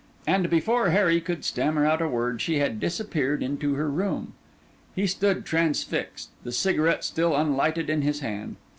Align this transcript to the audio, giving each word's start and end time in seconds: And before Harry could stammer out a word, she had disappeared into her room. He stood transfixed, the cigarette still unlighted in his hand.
And 0.25 0.49
before 0.49 0.89
Harry 0.89 1.21
could 1.21 1.45
stammer 1.45 1.85
out 1.85 2.01
a 2.01 2.07
word, 2.07 2.41
she 2.41 2.57
had 2.57 2.79
disappeared 2.79 3.43
into 3.43 3.75
her 3.75 3.87
room. 3.87 4.33
He 4.95 5.05
stood 5.05 5.45
transfixed, 5.45 6.31
the 6.43 6.51
cigarette 6.51 7.03
still 7.03 7.35
unlighted 7.35 7.87
in 7.87 8.01
his 8.01 8.21
hand. 8.21 8.55